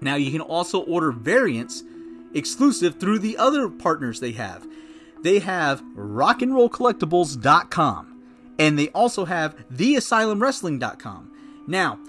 Now, 0.00 0.16
you 0.16 0.32
can 0.32 0.40
also 0.40 0.80
order 0.80 1.12
variants 1.12 1.84
exclusive 2.34 2.98
through 2.98 3.20
the 3.20 3.38
other 3.38 3.68
partners 3.68 4.18
they 4.18 4.32
have. 4.32 4.66
They 5.22 5.38
have 5.38 5.84
rockandrollcollectibles.com 5.94 6.02
and 6.42 6.52
Roll 6.52 6.68
Collectibles 6.68 7.40
dot 7.40 7.70
com, 7.70 8.20
and 8.58 8.76
they 8.76 8.88
also 8.88 9.26
have 9.26 9.54
theasylumwrestling.com. 9.68 11.30
Now, 11.68 12.00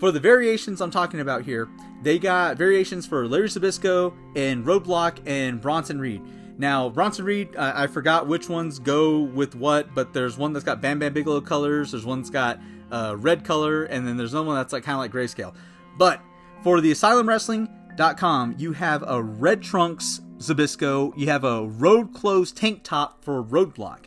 for 0.00 0.10
the 0.10 0.18
variations 0.18 0.80
I'm 0.80 0.90
talking 0.90 1.20
about 1.20 1.44
here, 1.44 1.68
they 2.02 2.18
got 2.18 2.58
variations 2.58 3.06
for 3.06 3.28
Larry 3.28 3.48
Zbyszko 3.48 4.12
and 4.34 4.66
Roadblock 4.66 5.18
and 5.26 5.60
Bronson 5.60 6.00
Reed. 6.00 6.22
Now, 6.58 6.88
Bronson 6.88 7.24
Reed, 7.24 7.56
I 7.56 7.86
forgot 7.86 8.26
which 8.26 8.48
ones 8.48 8.80
go 8.80 9.20
with 9.20 9.54
what, 9.54 9.94
but 9.94 10.12
there's 10.12 10.36
one 10.36 10.52
that's 10.52 10.64
got 10.64 10.80
Bam 10.80 10.98
Bam 10.98 11.12
Bigelow 11.12 11.40
colors, 11.40 11.92
there's 11.92 12.04
one 12.04 12.18
that's 12.18 12.30
got 12.30 12.58
uh, 12.90 13.14
red 13.16 13.44
color, 13.44 13.84
and 13.84 14.06
then 14.06 14.16
there's 14.16 14.32
another 14.32 14.48
one 14.48 14.56
that's 14.56 14.72
like 14.72 14.82
kind 14.82 14.94
of 14.94 14.98
like 14.98 15.12
grayscale. 15.12 15.54
But 15.96 16.20
for 16.64 16.80
the 16.80 16.90
AsylumWrestling.com, 16.90 18.56
you 18.58 18.72
have 18.72 19.04
a 19.06 19.22
red 19.22 19.62
trunks 19.62 20.20
Zbyszko, 20.38 21.16
you 21.16 21.28
have 21.28 21.44
a 21.44 21.66
road 21.66 22.12
clothes 22.12 22.52
tank 22.52 22.80
top 22.82 23.22
for 23.24 23.42
Roadblock. 23.42 24.06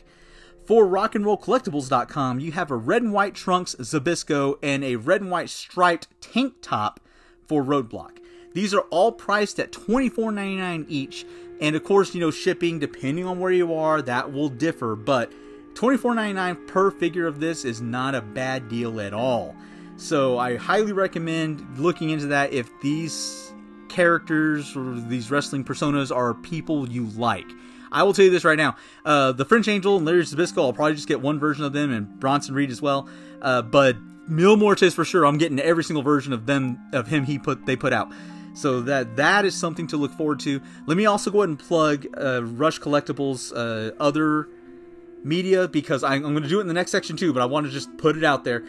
For 0.64 0.86
rockandrollcollectibles.com, 0.86 2.40
you 2.40 2.52
have 2.52 2.70
a 2.70 2.76
red 2.76 3.02
and 3.02 3.12
white 3.12 3.34
trunks 3.34 3.74
Zbyszko 3.78 4.58
and 4.62 4.84
a 4.84 4.96
red 4.96 5.20
and 5.20 5.30
white 5.30 5.50
striped 5.50 6.08
tank 6.20 6.54
top 6.62 7.00
for 7.46 7.62
Roadblock. 7.62 8.18
These 8.54 8.74
are 8.74 8.82
all 8.90 9.12
priced 9.12 9.58
at 9.58 9.72
$24.99 9.72 10.84
each, 10.88 11.26
and 11.60 11.76
of 11.76 11.84
course, 11.84 12.14
you 12.14 12.20
know, 12.20 12.30
shipping, 12.30 12.78
depending 12.78 13.24
on 13.24 13.38
where 13.38 13.52
you 13.52 13.74
are, 13.74 14.02
that 14.02 14.32
will 14.32 14.48
differ. 14.48 14.96
But 14.96 15.32
$24.99 15.74 16.66
per 16.66 16.90
figure 16.90 17.26
of 17.26 17.40
this 17.40 17.64
is 17.64 17.80
not 17.80 18.14
a 18.14 18.20
bad 18.20 18.68
deal 18.68 19.00
at 19.00 19.14
all. 19.14 19.56
So 19.96 20.38
I 20.38 20.56
highly 20.56 20.92
recommend 20.92 21.78
looking 21.78 22.10
into 22.10 22.26
that 22.26 22.52
if 22.52 22.68
these 22.80 23.52
characters 23.88 24.74
or 24.76 24.94
these 24.94 25.30
wrestling 25.30 25.64
personas 25.64 26.14
are 26.14 26.34
people 26.34 26.88
you 26.88 27.06
like. 27.10 27.46
I 27.92 28.02
will 28.02 28.14
tell 28.14 28.24
you 28.24 28.30
this 28.30 28.44
right 28.44 28.56
now: 28.56 28.76
uh, 29.04 29.32
the 29.32 29.44
French 29.44 29.68
Angel 29.68 29.98
and 29.98 30.06
Larry 30.06 30.22
Zbyszko, 30.22 30.62
I'll 30.62 30.72
probably 30.72 30.94
just 30.94 31.08
get 31.08 31.20
one 31.20 31.38
version 31.38 31.64
of 31.64 31.74
them, 31.74 31.92
and 31.92 32.18
Bronson 32.18 32.54
Reed 32.54 32.70
as 32.70 32.80
well. 32.80 33.08
Uh, 33.42 33.60
but 33.60 33.96
Mil 34.26 34.56
Muertes 34.56 34.94
for 34.94 35.04
sure, 35.04 35.26
I'm 35.26 35.36
getting 35.36 35.60
every 35.60 35.84
single 35.84 36.02
version 36.02 36.32
of 36.32 36.46
them 36.46 36.78
of 36.92 37.06
him 37.08 37.24
he 37.24 37.38
put 37.38 37.66
they 37.66 37.76
put 37.76 37.92
out. 37.92 38.10
So 38.54 38.80
that 38.82 39.16
that 39.16 39.44
is 39.44 39.54
something 39.54 39.86
to 39.88 39.96
look 39.96 40.12
forward 40.12 40.40
to. 40.40 40.60
Let 40.86 40.96
me 40.96 41.06
also 41.06 41.30
go 41.30 41.40
ahead 41.40 41.48
and 41.48 41.58
plug 41.58 42.06
uh, 42.16 42.44
Rush 42.44 42.78
Collectibles 42.78 43.52
uh, 43.54 43.94
other 43.98 44.48
media 45.24 45.68
because 45.68 46.02
I, 46.02 46.14
I'm 46.14 46.22
going 46.22 46.42
to 46.42 46.48
do 46.48 46.58
it 46.58 46.62
in 46.62 46.68
the 46.68 46.74
next 46.74 46.90
section 46.90 47.16
too, 47.16 47.32
but 47.32 47.42
I 47.42 47.46
want 47.46 47.66
to 47.66 47.72
just 47.72 47.96
put 47.96 48.16
it 48.16 48.24
out 48.24 48.44
there. 48.44 48.62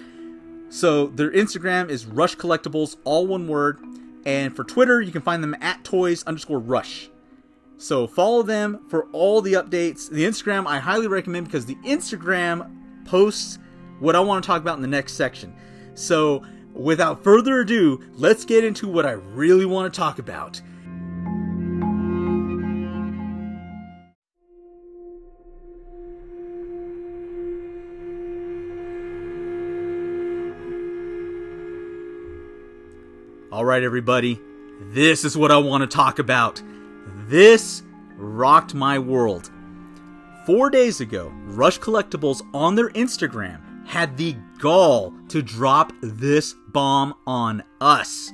So 0.69 1.07
their 1.07 1.31
Instagram 1.31 1.89
is 1.89 2.05
Rush 2.05 2.35
Collectibles, 2.35 2.95
all 3.03 3.27
one 3.27 3.47
word, 3.47 3.79
and 4.25 4.55
for 4.55 4.63
Twitter 4.63 5.01
you 5.01 5.11
can 5.11 5.21
find 5.21 5.43
them 5.43 5.55
at 5.61 5.83
toys 5.83 6.23
underscore 6.23 6.59
rush. 6.59 7.09
So 7.77 8.07
follow 8.07 8.43
them 8.43 8.85
for 8.87 9.05
all 9.11 9.41
the 9.41 9.53
updates. 9.53 10.09
The 10.09 10.23
Instagram 10.23 10.65
I 10.67 10.79
highly 10.79 11.07
recommend 11.07 11.47
because 11.47 11.65
the 11.65 11.75
Instagram 11.75 13.05
posts 13.05 13.59
what 13.99 14.15
I 14.15 14.19
want 14.21 14.43
to 14.43 14.47
talk 14.47 14.61
about 14.61 14.75
in 14.75 14.81
the 14.81 14.87
next 14.87 15.13
section. 15.13 15.53
So 15.93 16.43
without 16.73 17.23
further 17.23 17.61
ado, 17.61 18.03
let's 18.15 18.45
get 18.45 18.63
into 18.63 18.87
what 18.87 19.05
I 19.05 19.11
really 19.11 19.65
want 19.65 19.93
to 19.93 19.97
talk 19.97 20.19
about. 20.19 20.61
All 33.51 33.65
right, 33.65 33.83
everybody, 33.83 34.39
this 34.81 35.23
is 35.23 35.37
what 35.37 35.51
I 35.51 35.57
want 35.57 35.81
to 35.81 35.87
talk 35.87 36.17
about. 36.17 36.61
This 37.27 37.83
rocked 38.17 38.73
my 38.73 38.97
world. 38.97 39.51
Four 40.47 40.69
days 40.71 41.01
ago, 41.01 41.31
Rush 41.45 41.79
Collectibles 41.79 42.41
on 42.53 42.75
their 42.75 42.89
Instagram 42.89 43.62
had 43.85 44.17
the 44.17 44.35
gall 44.59 45.13
to 45.29 45.41
drop 45.41 45.91
this 46.01 46.55
bomb 46.69 47.13
on 47.27 47.63
us. 47.81 48.31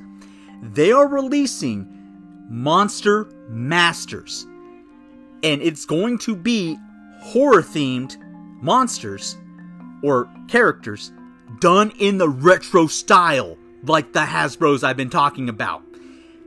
They 0.61 0.91
are 0.91 1.07
releasing 1.07 1.87
Monster 2.49 3.25
Masters, 3.49 4.45
and 5.43 5.61
it's 5.61 5.85
going 5.85 6.17
to 6.19 6.35
be 6.35 6.77
horror 7.21 7.61
themed 7.61 8.17
monsters 8.61 9.37
or 10.03 10.29
characters 10.47 11.11
done 11.59 11.91
in 11.99 12.17
the 12.17 12.29
retro 12.29 12.87
style, 12.87 13.57
like 13.83 14.13
the 14.13 14.21
Hasbro's 14.21 14.83
I've 14.83 14.97
been 14.97 15.09
talking 15.09 15.49
about. 15.49 15.83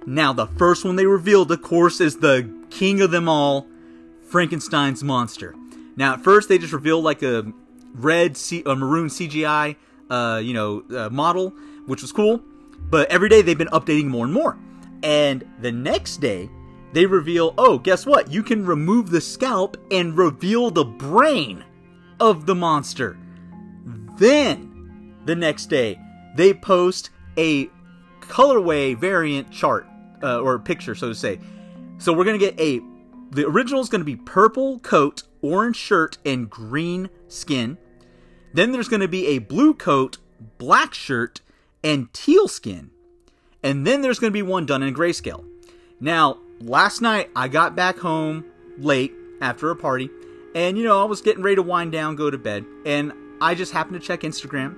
Now, 0.06 0.32
the 0.32 0.46
first 0.46 0.84
one 0.84 0.96
they 0.96 1.06
revealed, 1.06 1.52
of 1.52 1.62
course, 1.62 2.00
is 2.00 2.18
the 2.18 2.50
king 2.70 3.00
of 3.00 3.10
them 3.10 3.28
all, 3.28 3.66
Frankenstein's 4.28 5.02
monster. 5.02 5.54
Now, 5.96 6.14
at 6.14 6.24
first, 6.24 6.48
they 6.48 6.58
just 6.58 6.72
revealed 6.72 7.04
like 7.04 7.22
a 7.22 7.52
red, 7.94 8.36
C- 8.36 8.62
a 8.66 8.74
maroon 8.74 9.08
CGI, 9.08 9.76
uh, 10.10 10.40
you 10.42 10.52
know, 10.52 10.82
uh, 10.94 11.08
model, 11.10 11.50
which 11.86 12.02
was 12.02 12.12
cool. 12.12 12.42
But 12.78 13.10
every 13.10 13.28
day 13.28 13.42
they've 13.42 13.56
been 13.56 13.68
updating 13.68 14.06
more 14.06 14.24
and 14.24 14.34
more. 14.34 14.58
And 15.02 15.44
the 15.60 15.72
next 15.72 16.18
day, 16.18 16.50
they 16.92 17.06
reveal, 17.06 17.54
oh, 17.56 17.78
guess 17.78 18.04
what? 18.06 18.30
You 18.30 18.42
can 18.42 18.66
remove 18.66 19.10
the 19.10 19.20
scalp 19.20 19.76
and 19.90 20.16
reveal 20.16 20.70
the 20.70 20.84
brain 20.84 21.64
of 22.20 22.46
the 22.46 22.54
monster. 22.54 23.18
Then, 24.18 25.16
the 25.24 25.34
next 25.34 25.66
day, 25.66 25.98
they 26.36 26.52
post 26.54 27.10
a 27.38 27.70
colorway 28.20 28.96
variant 28.96 29.50
chart 29.50 29.86
uh, 30.22 30.40
or 30.40 30.58
picture, 30.58 30.94
so 30.94 31.08
to 31.08 31.14
say. 31.14 31.40
So 31.98 32.12
we're 32.12 32.24
gonna 32.24 32.38
get 32.38 32.58
a. 32.60 32.80
The 33.32 33.46
original 33.46 33.80
is 33.80 33.88
gonna 33.88 34.04
be 34.04 34.16
purple 34.16 34.78
coat, 34.80 35.22
orange 35.40 35.76
shirt, 35.76 36.18
and 36.22 36.50
green 36.50 37.08
skin. 37.28 37.78
Then 38.52 38.72
there's 38.72 38.88
gonna 38.88 39.08
be 39.08 39.26
a 39.28 39.38
blue 39.38 39.72
coat, 39.72 40.18
black 40.58 40.92
shirt, 40.92 41.40
and 41.82 42.12
teal 42.12 42.46
skin. 42.46 42.90
And 43.62 43.86
then 43.86 44.02
there's 44.02 44.18
gonna 44.18 44.32
be 44.32 44.42
one 44.42 44.66
done 44.66 44.82
in 44.82 44.92
grayscale. 44.94 45.46
Now, 45.98 46.40
last 46.60 47.00
night 47.00 47.30
I 47.34 47.48
got 47.48 47.74
back 47.74 47.98
home 48.00 48.44
late 48.76 49.14
after 49.40 49.70
a 49.70 49.76
party, 49.76 50.10
and 50.54 50.76
you 50.76 50.84
know 50.84 51.00
I 51.00 51.04
was 51.04 51.22
getting 51.22 51.42
ready 51.42 51.56
to 51.56 51.62
wind 51.62 51.90
down, 51.90 52.16
go 52.16 52.28
to 52.28 52.36
bed, 52.36 52.66
and 52.84 53.14
I 53.40 53.54
just 53.54 53.72
happened 53.72 53.98
to 53.98 54.06
check 54.06 54.20
Instagram, 54.20 54.76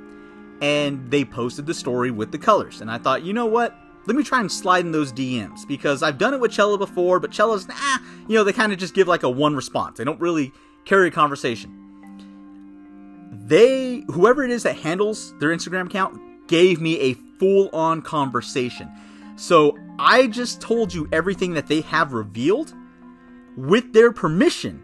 and 0.63 1.11
they 1.11 1.25
posted 1.25 1.67
the 1.67 1.75
story 1.75 2.13
with 2.13 2.31
the 2.31 2.39
colors, 2.39 2.81
and 2.81 2.89
I 2.89 2.99
thought, 2.99 3.25
you 3.25 3.33
know 3.33 3.47
what? 3.47 3.77
Let 4.07 4.17
me 4.17 4.23
try 4.23 4.41
and 4.41 4.51
slide 4.51 4.85
in 4.85 4.93
those 4.93 5.13
DMs 5.13 5.67
because 5.67 6.03
I've 6.03 6.19
done 6.19 6.35
it 6.35 6.41
with 6.41 6.53
Cello 6.53 6.77
before, 6.77 7.21
but 7.21 7.35
Cello's 7.35 7.67
nah, 7.67 7.99
you 8.29 8.35
know, 8.35 8.45
they 8.45 8.53
kind 8.53 8.73
of 8.73 8.79
just 8.79 8.95
give 8.95 9.09
like 9.09 9.23
a 9.23 9.31
one 9.31 9.55
response. 9.57 9.99
They 9.99 10.05
don't 10.05 10.21
really 10.21 10.53
carry 10.85 11.09
a 11.09 11.11
conversation. 11.11 11.81
They, 13.33 14.05
whoever 14.09 14.45
it 14.45 14.51
is 14.51 14.63
that 14.63 14.77
handles 14.77 15.37
their 15.39 15.51
Instagram 15.51 15.87
account, 15.87 16.21
gave 16.47 16.81
me 16.81 17.01
a 17.01 17.15
full 17.39 17.69
on 17.73 18.03
conversation. 18.03 18.91
So 19.37 19.77
I 19.99 20.27
just 20.27 20.61
told 20.61 20.93
you 20.93 21.09
everything 21.13 21.55
that 21.55 21.67
they 21.67 21.81
have 21.83 22.13
revealed. 22.13 22.75
With 23.57 23.93
their 23.93 24.11
permission, 24.11 24.83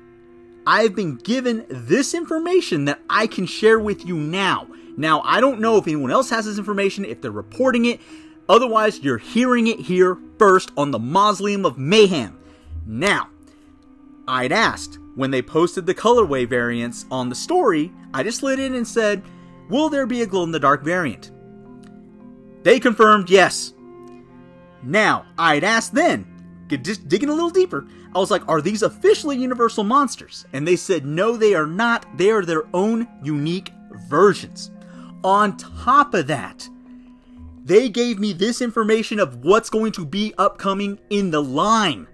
I've 0.66 0.94
been 0.94 1.16
given 1.16 1.66
this 1.68 2.14
information 2.14 2.84
that 2.84 3.00
I 3.10 3.26
can 3.26 3.46
share 3.46 3.80
with 3.80 4.06
you 4.06 4.16
now. 4.16 4.68
Now, 4.96 5.22
I 5.22 5.40
don't 5.40 5.60
know 5.60 5.76
if 5.76 5.86
anyone 5.86 6.10
else 6.10 6.30
has 6.30 6.44
this 6.44 6.58
information, 6.58 7.04
if 7.04 7.20
they're 7.20 7.30
reporting 7.30 7.86
it. 7.86 8.00
Otherwise, 8.50 8.98
you're 8.98 9.16
hearing 9.16 9.68
it 9.68 9.78
here 9.78 10.18
first 10.36 10.72
on 10.76 10.90
the 10.90 10.98
Mausoleum 10.98 11.64
of 11.64 11.78
Mayhem. 11.78 12.36
Now, 12.84 13.28
I'd 14.26 14.50
asked 14.50 14.98
when 15.14 15.30
they 15.30 15.40
posted 15.40 15.86
the 15.86 15.94
colorway 15.94 16.48
variants 16.48 17.06
on 17.12 17.28
the 17.28 17.36
story, 17.36 17.92
I 18.12 18.24
just 18.24 18.38
slid 18.40 18.58
in 18.58 18.74
and 18.74 18.86
said, 18.86 19.22
Will 19.68 19.88
there 19.88 20.04
be 20.04 20.22
a 20.22 20.26
glow 20.26 20.42
in 20.42 20.50
the 20.50 20.58
dark 20.58 20.82
variant? 20.82 21.30
They 22.64 22.80
confirmed 22.80 23.30
yes. 23.30 23.72
Now, 24.82 25.26
I'd 25.38 25.62
asked 25.62 25.94
then, 25.94 26.26
just 26.82 27.06
digging 27.06 27.28
a 27.28 27.34
little 27.34 27.50
deeper, 27.50 27.86
I 28.16 28.18
was 28.18 28.32
like, 28.32 28.48
Are 28.48 28.60
these 28.60 28.82
officially 28.82 29.36
Universal 29.36 29.84
monsters? 29.84 30.44
And 30.52 30.66
they 30.66 30.74
said, 30.74 31.06
No, 31.06 31.36
they 31.36 31.54
are 31.54 31.68
not. 31.68 32.04
They 32.18 32.32
are 32.32 32.44
their 32.44 32.64
own 32.74 33.06
unique 33.22 33.70
versions. 34.08 34.72
On 35.22 35.56
top 35.56 36.14
of 36.14 36.26
that, 36.26 36.68
they 37.64 37.88
gave 37.88 38.18
me 38.18 38.32
this 38.32 38.60
information 38.60 39.18
of 39.18 39.44
what's 39.44 39.70
going 39.70 39.92
to 39.92 40.04
be 40.04 40.34
upcoming 40.38 40.98
in 41.10 41.30
the 41.30 41.42
line. 41.42 42.06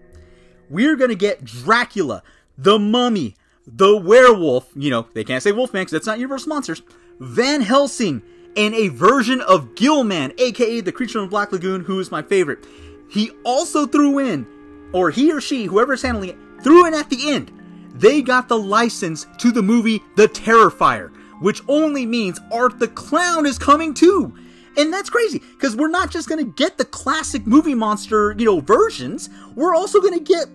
We're 0.69 0.97
going 0.97 1.11
to 1.11 1.17
get 1.17 1.45
Dracula, 1.45 2.23
the 2.59 2.79
Mummy, 2.79 3.37
the 3.67 3.97
Werewolf, 3.97 4.71
you 4.75 4.91
know, 4.91 5.07
they 5.15 5.25
can't 5.25 5.43
say 5.43 5.53
Wolfman 5.53 5.83
because 5.83 5.93
that's 5.93 6.07
not 6.07 6.19
Universal 6.19 6.49
Monsters, 6.51 6.83
Van 7.21 7.61
Helsing, 7.61 8.23
and 8.57 8.75
a 8.75 8.89
version 8.89 9.41
of 9.43 9.75
Gillman, 9.75 10.33
aka 10.39 10.81
the 10.81 10.93
creature 10.93 11.21
the 11.21 11.27
Black 11.27 11.53
Lagoon, 11.53 11.85
who 11.85 12.01
is 12.01 12.11
my 12.11 12.23
favorite. 12.23 12.67
He 13.09 13.31
also 13.45 13.87
threw 13.87 14.19
in, 14.19 14.47
or 14.93 15.11
he 15.11 15.33
or 15.33 15.41
she, 15.41 15.65
whoever's 15.65 16.03
handling 16.03 16.31
it, 16.31 16.39
threw 16.63 16.87
in 16.87 16.95
at 16.95 17.11
the 17.11 17.31
end. 17.31 17.53
They 17.95 18.23
got 18.23 18.49
the 18.49 18.59
license 18.59 19.27
to 19.39 19.53
the 19.53 19.63
movie 19.63 20.03
The 20.17 20.29
Terrifier, 20.29 21.15
which 21.41 21.63
only 21.69 22.07
means 22.07 22.41
Art 22.53 22.79
the 22.79 22.89
Clown 22.89 23.47
is 23.47 23.59
coming 23.59 23.95
too. 23.95 24.35
And 24.77 24.93
that's 24.93 25.09
crazy 25.09 25.39
because 25.39 25.75
we're 25.75 25.89
not 25.89 26.11
just 26.11 26.29
going 26.29 26.45
to 26.45 26.53
get 26.53 26.79
the 26.79 26.85
classic 26.85 27.47
movie 27.47 27.75
monster, 27.75 28.35
you 28.39 28.45
know, 28.45 28.61
versions. 28.61 29.31
We're 29.55 29.75
also 29.75 30.01
going 30.01 30.15
to 30.15 30.25
get 30.25 30.47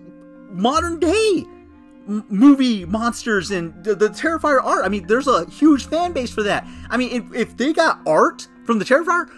modern 0.50 1.00
day 1.00 1.44
m- 2.08 2.24
movie 2.28 2.84
monsters 2.84 3.50
and 3.50 3.82
the, 3.84 3.94
the 3.94 4.08
Terrifier 4.08 4.62
art. 4.62 4.84
I 4.84 4.88
mean, 4.88 5.06
there's 5.06 5.26
a 5.26 5.48
huge 5.50 5.86
fan 5.86 6.12
base 6.12 6.30
for 6.30 6.42
that. 6.44 6.66
I 6.90 6.96
mean, 6.96 7.10
if, 7.10 7.34
if 7.34 7.56
they 7.56 7.72
got 7.72 8.00
art 8.06 8.46
from 8.64 8.78
the 8.78 8.84
Terrifier, 8.84 9.28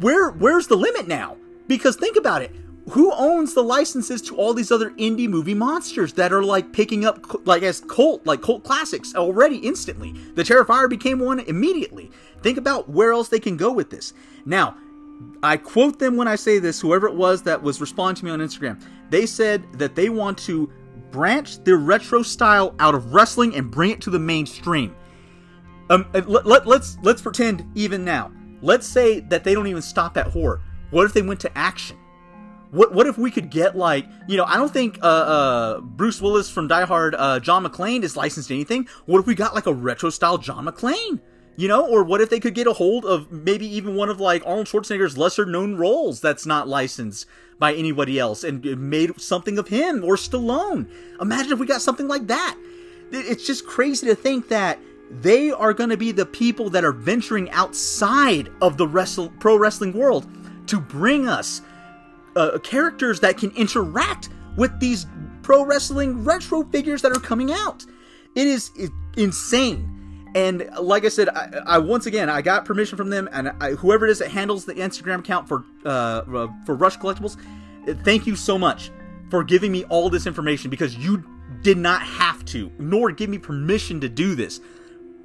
where 0.00 0.30
where's 0.30 0.66
the 0.66 0.76
limit 0.76 1.08
now? 1.08 1.36
Because 1.66 1.96
think 1.96 2.16
about 2.16 2.42
it. 2.42 2.54
Who 2.90 3.12
owns 3.12 3.52
the 3.52 3.62
licenses 3.62 4.22
to 4.22 4.36
all 4.36 4.54
these 4.54 4.72
other 4.72 4.90
indie 4.92 5.28
movie 5.28 5.52
monsters 5.52 6.14
that 6.14 6.32
are 6.32 6.42
like 6.42 6.72
picking 6.72 7.04
up 7.04 7.46
like 7.46 7.62
as 7.62 7.80
cult 7.80 8.26
like 8.26 8.40
cult 8.40 8.64
classics 8.64 9.14
already 9.14 9.58
instantly? 9.58 10.12
The 10.34 10.42
Terrifier 10.42 10.88
became 10.88 11.18
one 11.18 11.40
immediately. 11.40 12.10
Think 12.42 12.58
about 12.58 12.88
where 12.88 13.12
else 13.12 13.28
they 13.28 13.40
can 13.40 13.56
go 13.56 13.72
with 13.72 13.90
this. 13.90 14.12
Now, 14.44 14.76
I 15.42 15.56
quote 15.56 15.98
them 15.98 16.16
when 16.16 16.28
I 16.28 16.36
say 16.36 16.58
this, 16.58 16.80
whoever 16.80 17.08
it 17.08 17.14
was 17.14 17.42
that 17.42 17.62
was 17.62 17.80
responding 17.80 18.20
to 18.20 18.24
me 18.24 18.30
on 18.30 18.40
Instagram. 18.40 18.80
They 19.10 19.26
said 19.26 19.64
that 19.74 19.94
they 19.94 20.08
want 20.08 20.38
to 20.38 20.70
branch 21.10 21.62
their 21.64 21.76
retro 21.76 22.22
style 22.22 22.74
out 22.78 22.94
of 22.94 23.14
wrestling 23.14 23.54
and 23.54 23.70
bring 23.70 23.90
it 23.90 24.00
to 24.02 24.10
the 24.10 24.18
mainstream. 24.18 24.94
Um, 25.90 26.06
let, 26.12 26.46
let, 26.46 26.66
let's 26.66 26.98
let's 27.02 27.22
pretend 27.22 27.64
even 27.74 28.04
now. 28.04 28.30
Let's 28.60 28.86
say 28.86 29.20
that 29.20 29.44
they 29.44 29.54
don't 29.54 29.66
even 29.66 29.82
stop 29.82 30.16
at 30.16 30.26
horror. 30.26 30.60
What 30.90 31.06
if 31.06 31.12
they 31.14 31.22
went 31.22 31.40
to 31.40 31.58
action? 31.58 31.96
What 32.70 32.92
what 32.92 33.06
if 33.06 33.16
we 33.16 33.30
could 33.30 33.48
get 33.48 33.76
like 33.76 34.06
you 34.28 34.36
know 34.36 34.44
I 34.44 34.56
don't 34.56 34.72
think 34.72 34.98
uh, 35.02 35.06
uh, 35.06 35.80
Bruce 35.80 36.20
Willis 36.20 36.50
from 36.50 36.68
Die 36.68 36.84
Hard 36.84 37.14
uh, 37.14 37.40
John 37.40 37.64
McClane 37.64 38.02
is 38.02 38.16
licensed 38.16 38.48
to 38.48 38.54
anything. 38.54 38.86
What 39.06 39.20
if 39.20 39.26
we 39.26 39.34
got 39.34 39.54
like 39.54 39.66
a 39.66 39.72
retro 39.72 40.10
style 40.10 40.36
John 40.36 40.66
McClane? 40.66 41.20
You 41.58 41.66
know, 41.66 41.84
or 41.84 42.04
what 42.04 42.20
if 42.20 42.30
they 42.30 42.38
could 42.38 42.54
get 42.54 42.68
a 42.68 42.72
hold 42.72 43.04
of 43.04 43.32
maybe 43.32 43.66
even 43.66 43.96
one 43.96 44.08
of 44.08 44.20
like 44.20 44.46
Arnold 44.46 44.68
Schwarzenegger's 44.68 45.18
lesser 45.18 45.44
known 45.44 45.74
roles 45.74 46.20
that's 46.20 46.46
not 46.46 46.68
licensed 46.68 47.26
by 47.58 47.74
anybody 47.74 48.16
else 48.16 48.44
and 48.44 48.64
made 48.88 49.20
something 49.20 49.58
of 49.58 49.66
him 49.66 50.04
or 50.04 50.14
Stallone? 50.14 50.88
Imagine 51.20 51.50
if 51.50 51.58
we 51.58 51.66
got 51.66 51.82
something 51.82 52.06
like 52.06 52.28
that. 52.28 52.56
It's 53.10 53.44
just 53.44 53.66
crazy 53.66 54.06
to 54.06 54.14
think 54.14 54.46
that 54.50 54.78
they 55.10 55.50
are 55.50 55.72
going 55.72 55.90
to 55.90 55.96
be 55.96 56.12
the 56.12 56.26
people 56.26 56.70
that 56.70 56.84
are 56.84 56.92
venturing 56.92 57.50
outside 57.50 58.50
of 58.62 58.76
the 58.76 58.86
wrestle, 58.86 59.30
pro 59.40 59.56
wrestling 59.56 59.94
world 59.94 60.28
to 60.68 60.78
bring 60.78 61.26
us 61.26 61.62
uh, 62.36 62.58
characters 62.62 63.18
that 63.18 63.36
can 63.36 63.50
interact 63.56 64.28
with 64.56 64.78
these 64.78 65.08
pro 65.42 65.64
wrestling 65.64 66.22
retro 66.22 66.62
figures 66.62 67.02
that 67.02 67.10
are 67.10 67.18
coming 67.18 67.50
out. 67.50 67.84
It 68.36 68.46
is 68.46 68.70
insane. 69.16 69.97
And 70.38 70.70
like 70.80 71.04
I 71.04 71.08
said, 71.08 71.28
I, 71.30 71.62
I, 71.66 71.78
once 71.78 72.06
again 72.06 72.30
I 72.30 72.42
got 72.42 72.64
permission 72.64 72.96
from 72.96 73.10
them, 73.10 73.28
and 73.32 73.50
I, 73.60 73.72
whoever 73.72 74.06
it 74.06 74.10
is 74.10 74.20
that 74.20 74.30
handles 74.30 74.64
the 74.64 74.74
Instagram 74.74 75.18
account 75.18 75.48
for 75.48 75.64
uh, 75.84 75.88
uh, 75.88 76.48
for 76.64 76.76
Rush 76.76 76.96
Collectibles, 76.96 77.36
thank 78.04 78.24
you 78.24 78.36
so 78.36 78.56
much 78.56 78.92
for 79.30 79.42
giving 79.42 79.72
me 79.72 79.82
all 79.86 80.08
this 80.08 80.28
information 80.28 80.70
because 80.70 80.96
you 80.96 81.24
did 81.62 81.76
not 81.76 82.02
have 82.02 82.44
to, 82.44 82.70
nor 82.78 83.10
give 83.10 83.28
me 83.28 83.38
permission 83.38 84.00
to 84.00 84.08
do 84.08 84.36
this, 84.36 84.60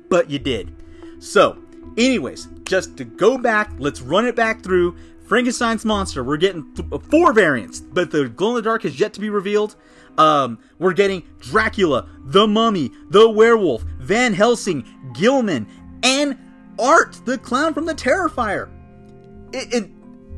but 0.10 0.32
you 0.32 0.40
did. 0.40 0.76
So, 1.20 1.60
anyways, 1.96 2.48
just 2.66 2.98
to 2.98 3.04
go 3.04 3.38
back, 3.38 3.72
let's 3.78 4.02
run 4.02 4.26
it 4.26 4.36
back 4.36 4.64
through. 4.64 4.96
Frankenstein's 5.28 5.86
monster. 5.86 6.24
We're 6.24 6.38
getting 6.38 6.74
th- 6.74 7.02
four 7.04 7.34
variants, 7.34 7.80
but 7.80 8.10
the 8.10 8.30
glow 8.30 8.50
in 8.50 8.56
the 8.56 8.62
dark 8.64 8.82
has 8.82 9.00
yet 9.00 9.14
to 9.14 9.20
be 9.20 9.30
revealed. 9.30 9.76
Um, 10.18 10.60
we're 10.80 10.94
getting 10.94 11.24
Dracula, 11.40 12.08
the 12.26 12.48
Mummy, 12.48 12.92
the 13.10 13.30
Werewolf, 13.30 13.84
Van 14.00 14.34
Helsing, 14.34 14.86
Gillman, 15.14 15.68
and 16.04 16.38
Art, 16.80 17.20
the 17.26 17.38
clown 17.38 17.74
from 17.74 17.86
the 17.86 17.96
Terrifier. 17.96 18.70
It, 19.54 19.74
it 19.74 19.90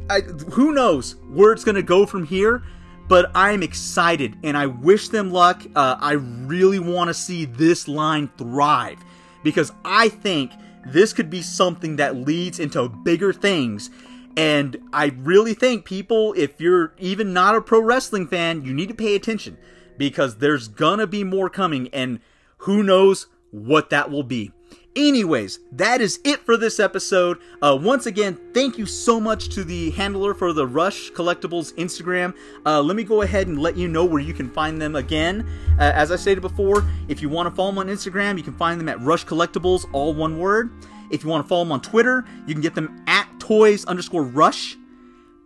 I, 0.09 0.21
who 0.21 0.71
knows 0.71 1.15
where 1.29 1.51
it's 1.51 1.63
gonna 1.63 1.81
go 1.81 2.05
from 2.05 2.25
here, 2.25 2.63
but 3.07 3.31
I'm 3.35 3.63
excited 3.63 4.37
and 4.43 4.57
I 4.57 4.67
wish 4.67 5.09
them 5.09 5.31
luck. 5.31 5.63
Uh, 5.75 5.95
I 5.99 6.13
really 6.13 6.79
want 6.79 7.09
to 7.09 7.13
see 7.13 7.45
this 7.45 7.87
line 7.87 8.29
thrive 8.37 8.99
because 9.43 9.71
I 9.83 10.09
think 10.09 10.51
this 10.87 11.13
could 11.13 11.29
be 11.29 11.41
something 11.41 11.95
that 11.95 12.15
leads 12.15 12.59
into 12.59 12.87
bigger 12.87 13.33
things. 13.33 13.89
And 14.37 14.77
I 14.91 15.13
really 15.17 15.53
think 15.53 15.85
people, 15.85 16.33
if 16.37 16.59
you're 16.59 16.93
even 16.97 17.33
not 17.33 17.55
a 17.55 17.61
pro 17.61 17.79
wrestling 17.79 18.27
fan, 18.27 18.63
you 18.63 18.73
need 18.73 18.89
to 18.89 18.95
pay 18.95 19.15
attention 19.15 19.57
because 19.97 20.37
there's 20.37 20.67
gonna 20.67 21.07
be 21.07 21.23
more 21.23 21.49
coming, 21.49 21.87
and 21.93 22.19
who 22.59 22.83
knows 22.83 23.27
what 23.51 23.89
that 23.91 24.11
will 24.11 24.23
be. 24.23 24.51
Anyways, 24.97 25.59
that 25.73 25.99
is 25.99 26.21
it 26.23 26.39
for 26.45 26.55
this 26.55 26.79
episode. 26.79 27.39
Uh, 27.61 27.77
once 27.79 28.05
again, 28.05 28.39
thank 28.53 28.77
you 28.77 28.85
so 28.85 29.19
much 29.19 29.49
to 29.49 29.65
the 29.65 29.91
handler 29.91 30.33
for 30.33 30.53
the 30.53 30.65
Rush 30.65 31.11
Collectibles 31.11 31.73
Instagram. 31.73 32.33
Uh, 32.65 32.81
let 32.81 32.95
me 32.95 33.03
go 33.03 33.21
ahead 33.21 33.47
and 33.47 33.59
let 33.59 33.75
you 33.75 33.89
know 33.89 34.05
where 34.05 34.21
you 34.21 34.33
can 34.33 34.49
find 34.49 34.81
them 34.81 34.95
again. 34.95 35.45
Uh, 35.77 35.91
as 35.93 36.13
I 36.13 36.15
stated 36.15 36.39
before, 36.39 36.85
if 37.09 37.21
you 37.21 37.27
want 37.27 37.49
to 37.49 37.55
follow 37.55 37.71
them 37.71 37.79
on 37.79 37.87
Instagram, 37.87 38.37
you 38.37 38.43
can 38.43 38.53
find 38.53 38.79
them 38.79 38.87
at 38.87 39.01
Rush 39.01 39.25
Collectibles, 39.25 39.85
all 39.91 40.13
one 40.13 40.39
word. 40.39 40.71
If 41.11 41.23
you 41.23 41.29
want 41.29 41.43
to 41.43 41.47
follow 41.49 41.65
them 41.65 41.73
on 41.73 41.81
Twitter, 41.81 42.25
you 42.47 42.53
can 42.53 42.61
get 42.61 42.73
them 42.73 43.03
at 43.05 43.14
toys 43.45 43.85
underscore 43.85 44.23
rush 44.23 44.75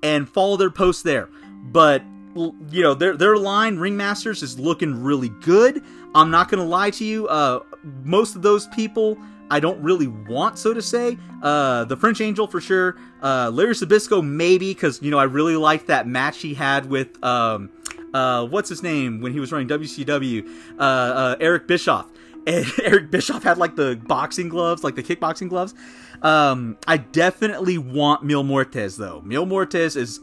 and 0.03 0.27
follow 0.29 0.57
their 0.57 0.69
posts 0.69 1.03
there. 1.03 1.29
But 1.63 2.03
you 2.35 2.83
know 2.83 2.93
their 2.93 3.17
their 3.17 3.37
line 3.37 3.77
Ringmasters 3.77 4.43
is 4.43 4.59
looking 4.59 5.03
really 5.03 5.29
good. 5.41 5.83
I'm 6.15 6.31
not 6.31 6.49
gonna 6.49 6.65
lie 6.65 6.91
to 6.91 7.03
you. 7.03 7.27
Uh, 7.27 7.61
most 8.03 8.35
of 8.35 8.41
those 8.41 8.67
people 8.67 9.17
I 9.51 9.59
don't 9.59 9.81
really 9.81 10.07
want, 10.07 10.59
so 10.59 10.73
to 10.73 10.81
say. 10.81 11.17
Uh, 11.41 11.83
the 11.85 11.97
French 11.97 12.21
Angel 12.21 12.45
for 12.47 12.61
sure. 12.61 12.97
Uh, 13.21 13.49
Larry 13.51 13.73
Zbyszko 13.73 14.25
maybe 14.25 14.73
because 14.73 15.01
you 15.01 15.11
know 15.11 15.17
I 15.19 15.23
really 15.23 15.55
liked 15.55 15.87
that 15.87 16.07
match 16.07 16.41
he 16.41 16.53
had 16.53 16.85
with 16.85 17.21
um, 17.23 17.69
uh, 18.13 18.45
what's 18.45 18.69
his 18.69 18.83
name 18.83 19.21
when 19.21 19.33
he 19.33 19.39
was 19.39 19.51
running 19.51 19.67
WCW, 19.67 20.47
uh, 20.77 20.81
uh, 20.81 21.35
Eric 21.39 21.67
Bischoff. 21.67 22.07
And 22.47 22.65
Eric 22.83 23.11
Bischoff 23.11 23.43
had 23.43 23.57
like 23.57 23.75
the 23.75 23.95
boxing 24.07 24.49
gloves, 24.49 24.83
like 24.83 24.95
the 24.95 25.03
kickboxing 25.03 25.49
gloves. 25.49 25.73
Um, 26.21 26.77
I 26.87 26.97
definitely 26.97 27.77
want 27.77 28.23
Mil 28.23 28.43
Muertes 28.43 28.97
though. 28.97 29.21
Mil 29.21 29.45
Muertes 29.45 29.95
is 29.95 30.19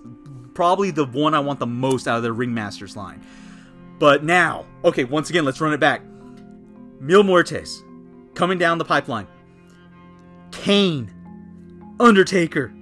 probably 0.55 0.91
the 0.91 1.05
one 1.05 1.35
I 1.35 1.41
want 1.41 1.61
the 1.61 1.67
most 1.67 2.09
out 2.09 2.17
of 2.17 2.23
the 2.23 2.31
Ringmasters 2.31 2.97
line. 2.97 3.25
But 3.99 4.25
now, 4.25 4.67
okay, 4.85 5.05
once 5.05 5.31
again, 5.31 5.45
let's 5.45 5.61
run 5.61 5.73
it 5.73 5.81
back. 5.81 6.03
Mil 7.01 7.23
Muertes 7.23 7.83
coming 8.35 8.59
down 8.59 8.79
the 8.79 8.85
pipeline. 8.85 9.27
Kane, 10.53 11.13
Undertaker, 11.99 12.73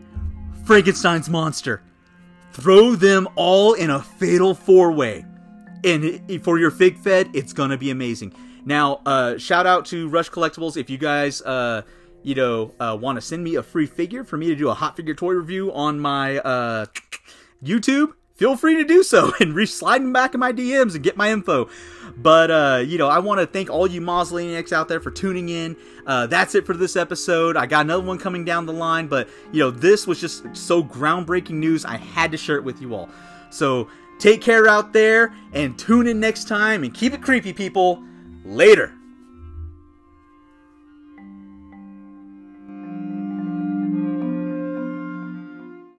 Frankenstein's 0.64 1.28
monster. 1.28 1.82
Throw 2.52 2.94
them 2.94 3.28
all 3.36 3.74
in 3.74 3.90
a 3.90 4.00
fatal 4.00 4.54
four 4.54 4.92
way. 4.92 5.24
And 5.82 6.42
for 6.42 6.58
your 6.58 6.70
Fig 6.70 6.98
Fed, 6.98 7.30
it's 7.34 7.52
going 7.52 7.70
to 7.70 7.76
be 7.76 7.90
amazing. 7.90 8.32
Now, 8.64 9.00
uh, 9.04 9.36
shout 9.38 9.66
out 9.66 9.86
to 9.86 10.08
Rush 10.08 10.30
Collectibles. 10.30 10.76
If 10.76 10.88
you 10.88 10.98
guys, 10.98 11.42
uh, 11.42 11.82
you 12.22 12.34
know, 12.34 12.74
uh, 12.80 12.96
want 12.98 13.16
to 13.16 13.20
send 13.20 13.44
me 13.44 13.56
a 13.56 13.62
free 13.62 13.86
figure 13.86 14.24
for 14.24 14.36
me 14.36 14.46
to 14.46 14.56
do 14.56 14.70
a 14.70 14.74
hot 14.74 14.96
figure 14.96 15.14
toy 15.14 15.32
review 15.32 15.72
on 15.72 16.00
my 16.00 16.38
uh, 16.38 16.86
YouTube, 17.62 18.14
feel 18.34 18.56
free 18.56 18.76
to 18.76 18.84
do 18.84 19.02
so 19.02 19.32
and 19.40 19.54
re 19.54 19.66
them 19.66 20.12
back 20.12 20.32
in 20.32 20.40
my 20.40 20.52
DMs 20.52 20.94
and 20.94 21.04
get 21.04 21.16
my 21.16 21.30
info. 21.30 21.68
But, 22.16 22.50
uh, 22.50 22.82
you 22.86 22.96
know, 22.96 23.08
I 23.08 23.18
want 23.18 23.40
to 23.40 23.46
thank 23.46 23.68
all 23.68 23.86
you 23.86 24.00
Mausolaniacs 24.00 24.72
out 24.72 24.88
there 24.88 25.00
for 25.00 25.10
tuning 25.10 25.50
in. 25.50 25.76
Uh, 26.06 26.26
that's 26.26 26.54
it 26.54 26.64
for 26.64 26.74
this 26.74 26.96
episode. 26.96 27.56
I 27.56 27.66
got 27.66 27.84
another 27.84 28.04
one 28.04 28.18
coming 28.18 28.44
down 28.44 28.64
the 28.64 28.72
line, 28.72 29.08
but, 29.08 29.28
you 29.52 29.60
know, 29.60 29.70
this 29.70 30.06
was 30.06 30.20
just 30.20 30.44
so 30.56 30.82
groundbreaking 30.82 31.50
news. 31.50 31.84
I 31.84 31.98
had 31.98 32.32
to 32.32 32.38
share 32.38 32.56
it 32.56 32.64
with 32.64 32.80
you 32.80 32.94
all. 32.94 33.10
So 33.50 33.88
take 34.18 34.40
care 34.40 34.66
out 34.68 34.92
there 34.94 35.34
and 35.52 35.78
tune 35.78 36.06
in 36.06 36.20
next 36.20 36.48
time 36.48 36.84
and 36.84 36.94
keep 36.94 37.12
it 37.12 37.20
creepy, 37.20 37.52
people. 37.52 38.02
Later. 38.44 38.92